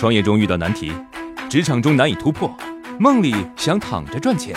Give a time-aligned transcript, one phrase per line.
[0.00, 0.90] 创业中遇到难题，
[1.50, 2.50] 职场中难以突破，
[2.98, 4.56] 梦里想躺着赚钱。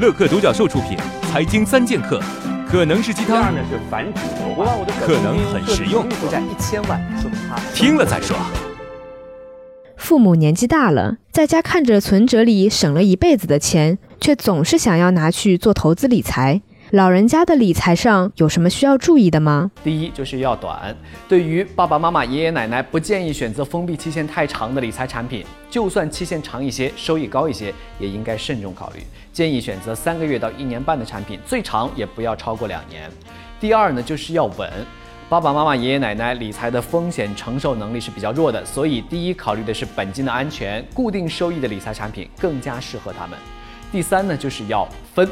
[0.00, 0.96] 乐客独角兽出品，
[1.30, 2.18] 《财经三剑客》
[2.66, 8.34] 可能是鸡汤，呢是反指流化，可能很实用，负债一千万，说明他听了再说。
[9.98, 16.62] 父母年纪大了，在家看着存折里省了一辈子的钱，却总是想要拿去做投资理财。
[16.92, 19.70] 老人家的理财上有什么需要注意的吗？
[19.82, 20.94] 第一就是要短，
[21.26, 25.42] 对于爸爸妈妈、爷爷奶奶，不建议选择封闭期限太长的理财产品。
[25.70, 29.00] 就算期限长一些，收益高一些，也应该慎重考虑。
[29.32, 33.10] 建议选择三个月到一年半的产品，最长也不要超过两年。
[33.58, 34.70] 第二呢，就是要稳。
[35.30, 43.38] 爸爸妈妈、爷爷奶奶理财的风险承受能力是比较弱的，所以第一考虑的是本金的安全，固定收益的理财产品更加适合他们。
[43.90, 45.26] 第三呢，就是要分。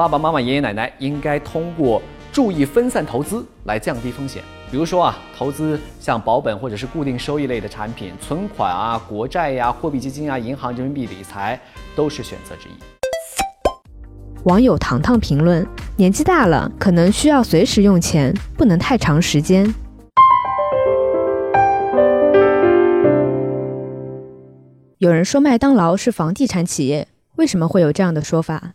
[0.00, 2.00] 爸爸妈妈、爷爷奶奶应该通过
[2.32, 4.42] 注意分散投资来降低风险。
[4.70, 11.60] 比如说啊，投资像保本或者是固定收益类的产品，存款啊、国债呀、货币基金啊、银行人民币理财
[11.94, 12.72] 都是选择之一。
[14.44, 15.66] 网友糖糖评论：
[15.98, 19.66] 年纪大了，可能需要随时用钱，不能太长时间。
[24.96, 28.72] 有人说麦当劳是房地产企业，为什么会有这样的说法？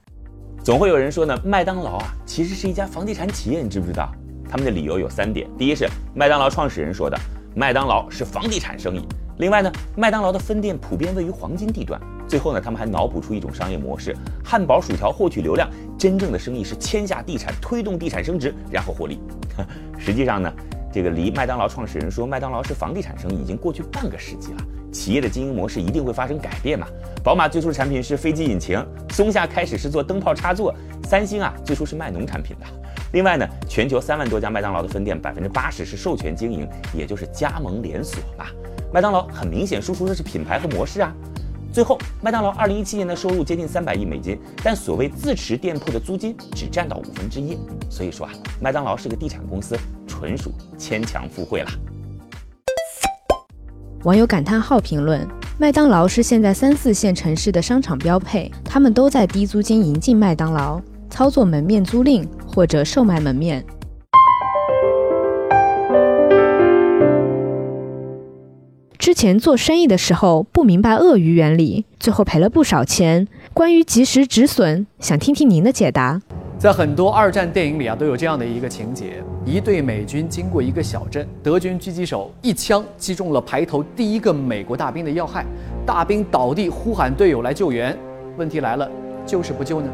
[0.66, 4.12] 总会有人说呢，麦当劳啊，其实是一家房地产企业，你知不知道？
[4.50, 7.16] 他们的理由有三点：第一是麦当劳创始人说的，
[7.56, 9.02] 麦当劳是房地产生意；
[9.38, 19.20] 另外呢，麦当劳的分店普遍位于黄金地段；最后呢，他们还脑补出一种商业模式：汉堡、薯条获取流量，真正的生意是签下地产，推动地产升值，然后获利。
[20.00, 20.52] 实际上呢，
[20.96, 24.60] 这个离麦当劳创始人说麦当劳是房地产生意已经过去半个世纪了。
[24.94, 26.88] 企业的经营模式一定会发生改变嘛？
[27.22, 30.74] 宝马最初的产品是飞机引擎，松下开始是做灯泡插座，
[31.04, 32.66] 三星啊最初是卖农产品的。
[33.12, 38.46] 另外呢，全球三万多家麦当劳的分店，百分之八十是授权经营，也就是加盟连锁嘛。
[38.94, 41.14] 麦当劳很明显输出的是品牌和模式啊。
[41.74, 47.58] 最后，麦当劳二零一七年的收入接近三百亿美金，但所谓自持店铺的租金只占到五分之一，
[47.90, 49.78] 所以说啊，麦当劳是个地产公司，
[50.18, 51.70] 纯属牵强附会了。
[54.04, 55.28] 网友感叹号评论：
[55.58, 63.66] 麦当劳是现在三四线城市的商场标配，他们都在低租金引进麦当劳，操作门面租赁或者售卖门面。
[68.98, 73.28] 之前做生意的时候不明白鳄鱼原理，最后赔了不少钱。
[73.54, 76.22] 关于及时止损，想听听您的解答。
[76.58, 85.46] 在很多二战电影里啊，都有这样的一个情节：一队美军经过一个小镇，德军狙击手一枪击中了排头第一个美国大兵的要害，
[85.86, 87.96] 大兵倒地，呼喊队友来救援。
[88.38, 88.90] 问题来了，
[89.26, 89.88] 救是不救呢？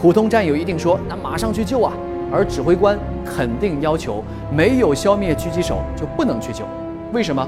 [0.00, 1.92] 普通战友一定说：“那马上去救啊！”
[2.32, 4.22] 而指挥官肯定要求
[4.54, 6.64] ：“没有消灭狙击手就不能去救。”
[7.12, 7.46] 为什么？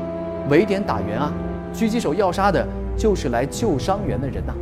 [0.50, 1.32] 围点打援啊！
[1.72, 2.66] 狙击手要杀的
[2.96, 4.52] 就是来救伤员的人呐。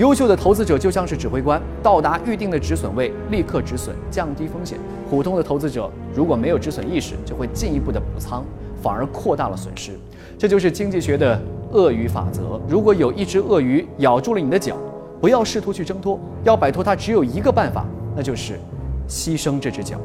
[0.00, 4.78] 优秀的投资者就像是指挥官，到达预定的止损位立刻止损，降低风险。
[5.10, 8.42] 普通的投资者如果没有止损意识，就会进一步的补仓，
[8.82, 9.92] 反而扩大了损失。
[10.38, 11.38] 这就是经济学的
[11.72, 12.58] 鳄鱼法则。
[12.66, 14.74] 如果有一只鳄鱼咬住了你的脚，
[15.20, 17.84] 不要试图去挣脱，要摆脱它只有一个办法，
[18.16, 18.58] 那就是
[19.06, 19.98] 牺牲这只脚。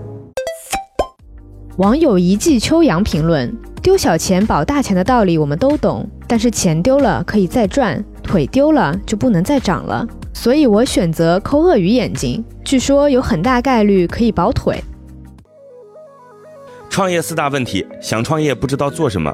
[1.78, 3.50] 网友一季秋阳评论：
[3.82, 8.04] 丢小钱保大钱的道理我们都懂，但是钱丢了可以再赚。
[8.26, 14.84] 腿丢了就不能再长了，所以我选择抠鳄鱼眼睛，据说有很大概率可以保腿。
[16.90, 19.34] 创业四大问题：想创业不知道做什么，